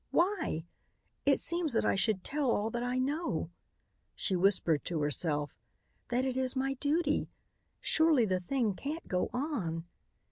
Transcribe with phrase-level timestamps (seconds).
[0.09, 0.65] Why?
[1.25, 3.51] It seems that I should tell all that I know,"
[4.15, 5.53] she whispered to herself,
[6.09, 7.29] "that it is my duty.
[7.81, 9.85] Surely the thing can't go on."